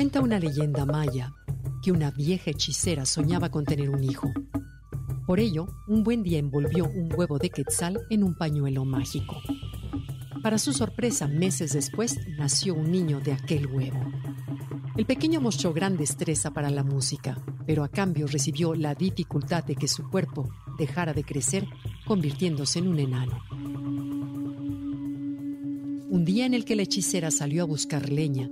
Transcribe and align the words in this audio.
Cuenta 0.00 0.22
una 0.22 0.38
leyenda 0.38 0.86
maya 0.86 1.34
que 1.82 1.92
una 1.92 2.10
vieja 2.10 2.52
hechicera 2.52 3.04
soñaba 3.04 3.50
con 3.50 3.66
tener 3.66 3.90
un 3.90 4.02
hijo. 4.02 4.32
Por 5.26 5.40
ello, 5.40 5.66
un 5.88 6.04
buen 6.04 6.22
día 6.22 6.38
envolvió 6.38 6.86
un 6.86 7.12
huevo 7.14 7.38
de 7.38 7.50
quetzal 7.50 8.00
en 8.08 8.24
un 8.24 8.34
pañuelo 8.34 8.86
mágico. 8.86 9.36
Para 10.42 10.56
su 10.56 10.72
sorpresa, 10.72 11.28
meses 11.28 11.74
después, 11.74 12.18
nació 12.38 12.76
un 12.76 12.90
niño 12.90 13.20
de 13.20 13.34
aquel 13.34 13.66
huevo. 13.66 14.00
El 14.96 15.04
pequeño 15.04 15.42
mostró 15.42 15.74
gran 15.74 15.98
destreza 15.98 16.50
para 16.50 16.70
la 16.70 16.82
música, 16.82 17.36
pero 17.66 17.84
a 17.84 17.90
cambio 17.90 18.26
recibió 18.26 18.74
la 18.74 18.94
dificultad 18.94 19.64
de 19.64 19.76
que 19.76 19.86
su 19.86 20.08
cuerpo 20.08 20.48
dejara 20.78 21.12
de 21.12 21.24
crecer, 21.24 21.66
convirtiéndose 22.06 22.78
en 22.78 22.88
un 22.88 23.00
enano. 23.00 23.38
Un 26.08 26.24
día 26.24 26.46
en 26.46 26.54
el 26.54 26.64
que 26.64 26.74
la 26.74 26.84
hechicera 26.84 27.30
salió 27.30 27.64
a 27.64 27.66
buscar 27.66 28.08
leña, 28.08 28.48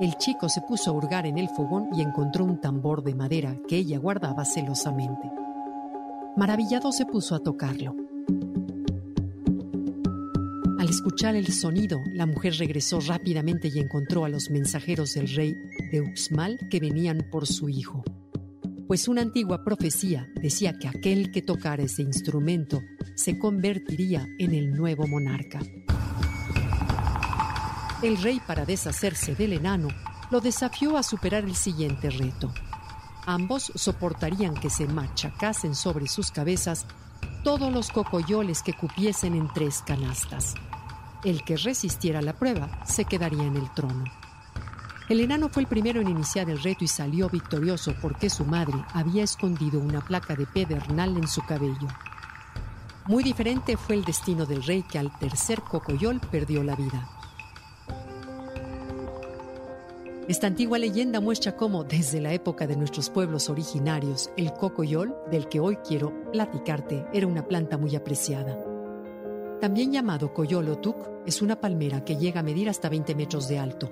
el 0.00 0.16
chico 0.16 0.48
se 0.48 0.60
puso 0.60 0.90
a 0.90 0.94
hurgar 0.94 1.26
en 1.26 1.38
el 1.38 1.48
fogón 1.48 1.88
y 1.92 2.02
encontró 2.02 2.44
un 2.44 2.60
tambor 2.60 3.02
de 3.02 3.14
madera 3.14 3.56
que 3.66 3.76
ella 3.76 3.98
guardaba 3.98 4.44
celosamente. 4.44 5.30
Maravillado 6.36 6.92
se 6.92 7.04
puso 7.04 7.34
a 7.34 7.40
tocarlo. 7.40 7.96
Al 10.78 10.88
escuchar 10.88 11.34
el 11.34 11.52
sonido, 11.52 11.98
la 12.14 12.26
mujer 12.26 12.54
regresó 12.58 13.00
rápidamente 13.00 13.68
y 13.74 13.80
encontró 13.80 14.24
a 14.24 14.28
los 14.28 14.50
mensajeros 14.50 15.14
del 15.14 15.28
rey 15.34 15.52
de 15.90 16.00
Uxmal 16.00 16.58
que 16.70 16.78
venían 16.78 17.26
por 17.32 17.48
su 17.48 17.68
hijo. 17.68 18.04
Pues 18.86 19.08
una 19.08 19.22
antigua 19.22 19.64
profecía 19.64 20.28
decía 20.40 20.78
que 20.78 20.86
aquel 20.86 21.32
que 21.32 21.42
tocara 21.42 21.82
ese 21.82 22.02
instrumento 22.02 22.80
se 23.16 23.36
convertiría 23.36 24.28
en 24.38 24.54
el 24.54 24.70
nuevo 24.72 25.08
monarca. 25.08 25.60
El 28.00 28.16
rey, 28.22 28.40
para 28.46 28.64
deshacerse 28.64 29.34
del 29.34 29.54
enano, 29.54 29.88
lo 30.30 30.40
desafió 30.40 30.96
a 30.96 31.02
superar 31.02 31.42
el 31.42 31.56
siguiente 31.56 32.10
reto. 32.10 32.52
Ambos 33.26 33.72
soportarían 33.74 34.54
que 34.54 34.70
se 34.70 34.86
machacasen 34.86 35.74
sobre 35.74 36.06
sus 36.06 36.30
cabezas 36.30 36.86
todos 37.42 37.72
los 37.72 37.90
cocoyoles 37.90 38.62
que 38.62 38.72
cupiesen 38.72 39.34
en 39.34 39.52
tres 39.52 39.82
canastas. 39.84 40.54
El 41.24 41.42
que 41.42 41.56
resistiera 41.56 42.22
la 42.22 42.34
prueba 42.34 42.84
se 42.86 43.04
quedaría 43.04 43.42
en 43.42 43.56
el 43.56 43.68
trono. 43.74 44.04
El 45.08 45.20
enano 45.20 45.48
fue 45.48 45.62
el 45.62 45.68
primero 45.68 46.00
en 46.00 46.08
iniciar 46.08 46.48
el 46.50 46.62
reto 46.62 46.84
y 46.84 46.88
salió 46.88 47.28
victorioso 47.28 47.96
porque 48.00 48.30
su 48.30 48.44
madre 48.44 48.78
había 48.94 49.24
escondido 49.24 49.80
una 49.80 50.02
placa 50.02 50.36
de 50.36 50.46
pedernal 50.46 51.16
en 51.16 51.26
su 51.26 51.44
cabello. 51.44 51.88
Muy 53.06 53.24
diferente 53.24 53.76
fue 53.76 53.96
el 53.96 54.04
destino 54.04 54.46
del 54.46 54.62
rey 54.62 54.84
que 54.84 55.00
al 55.00 55.18
tercer 55.18 55.62
cocoyol 55.62 56.20
perdió 56.30 56.62
la 56.62 56.76
vida. 56.76 57.17
Esta 60.28 60.46
antigua 60.46 60.78
leyenda 60.78 61.20
muestra 61.20 61.56
cómo, 61.56 61.84
desde 61.84 62.20
la 62.20 62.34
época 62.34 62.66
de 62.66 62.76
nuestros 62.76 63.08
pueblos 63.08 63.48
originarios, 63.48 64.30
el 64.36 64.52
cocoyol, 64.52 65.16
del 65.30 65.48
que 65.48 65.58
hoy 65.58 65.76
quiero 65.76 66.12
platicarte, 66.32 67.06
era 67.14 67.26
una 67.26 67.48
planta 67.48 67.78
muy 67.78 67.96
apreciada. 67.96 68.62
También 69.58 69.90
llamado 69.90 70.34
coyolotuc, 70.34 70.96
es 71.24 71.40
una 71.40 71.58
palmera 71.62 72.04
que 72.04 72.16
llega 72.16 72.40
a 72.40 72.42
medir 72.42 72.68
hasta 72.68 72.90
20 72.90 73.14
metros 73.14 73.48
de 73.48 73.58
alto. 73.58 73.90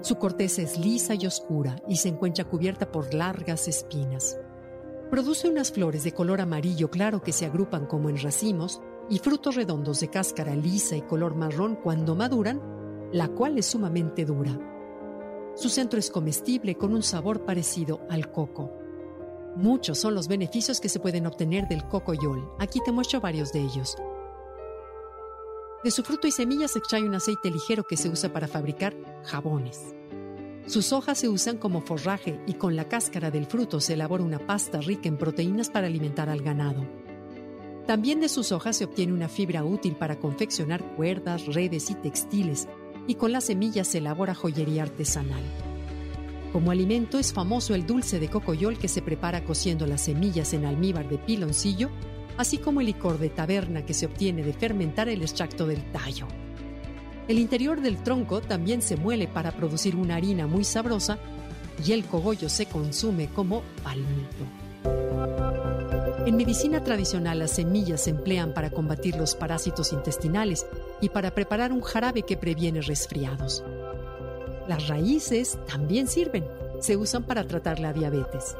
Su 0.00 0.16
corteza 0.16 0.62
es 0.62 0.78
lisa 0.78 1.14
y 1.14 1.26
oscura 1.26 1.76
y 1.86 1.96
se 1.96 2.08
encuentra 2.08 2.46
cubierta 2.46 2.90
por 2.90 3.12
largas 3.12 3.68
espinas. 3.68 4.38
Produce 5.10 5.50
unas 5.50 5.70
flores 5.70 6.02
de 6.02 6.12
color 6.12 6.40
amarillo 6.40 6.90
claro 6.90 7.20
que 7.20 7.32
se 7.32 7.44
agrupan 7.44 7.84
como 7.84 8.08
en 8.08 8.16
racimos 8.16 8.80
y 9.10 9.18
frutos 9.18 9.54
redondos 9.54 10.00
de 10.00 10.08
cáscara 10.08 10.56
lisa 10.56 10.96
y 10.96 11.02
color 11.02 11.34
marrón 11.34 11.76
cuando 11.76 12.14
maduran, 12.14 12.58
la 13.12 13.28
cual 13.28 13.58
es 13.58 13.66
sumamente 13.66 14.24
dura. 14.24 14.58
Su 15.58 15.68
centro 15.68 15.98
es 15.98 16.08
comestible 16.08 16.76
con 16.76 16.94
un 16.94 17.02
sabor 17.02 17.44
parecido 17.44 18.00
al 18.08 18.30
coco. 18.30 18.70
Muchos 19.56 19.98
son 19.98 20.14
los 20.14 20.28
beneficios 20.28 20.80
que 20.80 20.88
se 20.88 21.00
pueden 21.00 21.26
obtener 21.26 21.66
del 21.66 21.82
cocoyol. 21.82 22.48
Aquí 22.60 22.78
te 22.84 22.92
muestro 22.92 23.20
varios 23.20 23.52
de 23.52 23.62
ellos. 23.62 23.96
De 25.82 25.90
su 25.90 26.04
fruto 26.04 26.28
y 26.28 26.30
semillas 26.30 26.70
se 26.70 26.78
extrae 26.78 27.02
un 27.02 27.16
aceite 27.16 27.50
ligero 27.50 27.82
que 27.82 27.96
se 27.96 28.08
usa 28.08 28.32
para 28.32 28.46
fabricar 28.46 28.94
jabones. 29.24 29.96
Sus 30.66 30.92
hojas 30.92 31.18
se 31.18 31.28
usan 31.28 31.58
como 31.58 31.80
forraje 31.80 32.40
y 32.46 32.54
con 32.54 32.76
la 32.76 32.88
cáscara 32.88 33.32
del 33.32 33.46
fruto 33.46 33.80
se 33.80 33.94
elabora 33.94 34.22
una 34.22 34.38
pasta 34.38 34.80
rica 34.80 35.08
en 35.08 35.18
proteínas 35.18 35.70
para 35.70 35.88
alimentar 35.88 36.28
al 36.28 36.40
ganado. 36.40 36.86
También 37.84 38.20
de 38.20 38.28
sus 38.28 38.52
hojas 38.52 38.76
se 38.76 38.84
obtiene 38.84 39.12
una 39.12 39.28
fibra 39.28 39.64
útil 39.64 39.96
para 39.96 40.20
confeccionar 40.20 40.94
cuerdas, 40.94 41.46
redes 41.46 41.90
y 41.90 41.94
textiles, 41.94 42.68
y 43.08 43.14
con 43.14 43.32
las 43.32 43.44
semillas 43.44 43.88
se 43.88 43.98
elabora 43.98 44.34
joyería 44.34 44.84
artesanal. 44.84 45.42
Como 46.52 46.70
alimento 46.70 47.18
es 47.18 47.32
famoso 47.32 47.74
el 47.74 47.86
dulce 47.86 48.20
de 48.20 48.28
cocoyol 48.28 48.78
que 48.78 48.86
se 48.86 49.02
prepara 49.02 49.44
cociendo 49.44 49.86
las 49.86 50.02
semillas 50.02 50.52
en 50.52 50.66
almíbar 50.66 51.08
de 51.08 51.18
piloncillo, 51.18 51.88
así 52.36 52.58
como 52.58 52.80
el 52.80 52.86
licor 52.86 53.18
de 53.18 53.30
taberna 53.30 53.84
que 53.84 53.94
se 53.94 54.06
obtiene 54.06 54.44
de 54.44 54.52
fermentar 54.52 55.08
el 55.08 55.22
extracto 55.22 55.66
del 55.66 55.90
tallo. 55.90 56.28
El 57.28 57.38
interior 57.38 57.80
del 57.80 58.02
tronco 58.02 58.42
también 58.42 58.82
se 58.82 58.96
muele 58.96 59.26
para 59.26 59.52
producir 59.52 59.96
una 59.96 60.16
harina 60.16 60.46
muy 60.46 60.64
sabrosa 60.64 61.18
y 61.84 61.92
el 61.92 62.04
cogollo 62.04 62.48
se 62.48 62.66
consume 62.66 63.28
como 63.28 63.62
palmito. 63.82 64.44
En 66.26 66.36
medicina 66.36 66.84
tradicional 66.84 67.38
las 67.38 67.52
semillas 67.52 68.02
se 68.02 68.10
emplean 68.10 68.52
para 68.52 68.70
combatir 68.70 69.16
los 69.16 69.34
parásitos 69.34 69.94
intestinales 69.94 70.66
y 71.00 71.08
para 71.10 71.34
preparar 71.34 71.72
un 71.72 71.82
jarabe 71.82 72.22
que 72.22 72.36
previene 72.36 72.80
resfriados. 72.80 73.64
Las 74.66 74.88
raíces 74.88 75.58
también 75.66 76.08
sirven, 76.08 76.46
se 76.80 76.96
usan 76.96 77.24
para 77.24 77.46
tratar 77.46 77.80
la 77.80 77.92
diabetes. 77.92 78.56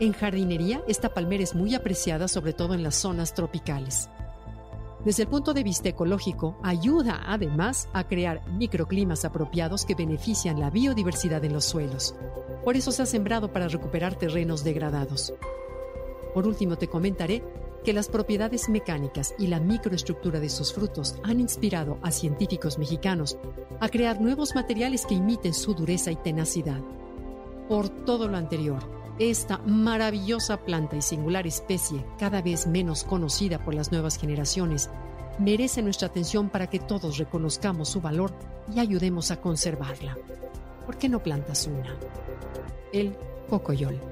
En 0.00 0.12
jardinería, 0.12 0.82
esta 0.88 1.10
palmera 1.10 1.44
es 1.44 1.54
muy 1.54 1.74
apreciada 1.74 2.28
sobre 2.28 2.52
todo 2.52 2.74
en 2.74 2.82
las 2.82 2.96
zonas 2.96 3.34
tropicales. 3.34 4.08
Desde 5.04 5.24
el 5.24 5.28
punto 5.28 5.52
de 5.52 5.64
vista 5.64 5.88
ecológico, 5.88 6.56
ayuda 6.62 7.22
además 7.26 7.88
a 7.92 8.04
crear 8.04 8.46
microclimas 8.52 9.24
apropiados 9.24 9.84
que 9.84 9.96
benefician 9.96 10.60
la 10.60 10.70
biodiversidad 10.70 11.44
en 11.44 11.52
los 11.52 11.64
suelos. 11.64 12.14
Por 12.64 12.76
eso 12.76 12.92
se 12.92 13.02
ha 13.02 13.06
sembrado 13.06 13.52
para 13.52 13.66
recuperar 13.66 14.14
terrenos 14.14 14.62
degradados. 14.62 15.34
Por 16.34 16.46
último, 16.46 16.76
te 16.76 16.88
comentaré 16.88 17.42
que 17.84 17.92
las 17.92 18.08
propiedades 18.08 18.68
mecánicas 18.68 19.34
y 19.38 19.48
la 19.48 19.60
microestructura 19.60 20.40
de 20.40 20.48
sus 20.48 20.72
frutos 20.72 21.16
han 21.24 21.40
inspirado 21.40 21.98
a 22.02 22.10
científicos 22.10 22.78
mexicanos 22.78 23.38
a 23.80 23.88
crear 23.88 24.20
nuevos 24.20 24.54
materiales 24.54 25.06
que 25.06 25.14
imiten 25.14 25.54
su 25.54 25.74
dureza 25.74 26.10
y 26.10 26.16
tenacidad. 26.16 26.80
Por 27.68 27.88
todo 27.88 28.28
lo 28.28 28.36
anterior, 28.36 28.82
esta 29.18 29.58
maravillosa 29.58 30.58
planta 30.58 30.96
y 30.96 31.02
singular 31.02 31.46
especie, 31.46 32.04
cada 32.18 32.42
vez 32.42 32.66
menos 32.66 33.04
conocida 33.04 33.62
por 33.64 33.74
las 33.74 33.92
nuevas 33.92 34.18
generaciones, 34.18 34.90
merece 35.38 35.82
nuestra 35.82 36.08
atención 36.08 36.48
para 36.48 36.68
que 36.68 36.78
todos 36.78 37.18
reconozcamos 37.18 37.88
su 37.88 38.00
valor 38.00 38.32
y 38.74 38.80
ayudemos 38.80 39.30
a 39.30 39.40
conservarla. 39.40 40.16
¿Por 40.86 40.98
qué 40.98 41.08
no 41.08 41.22
plantas 41.22 41.66
una? 41.66 41.96
El 42.92 43.16
cocoyol. 43.48 44.11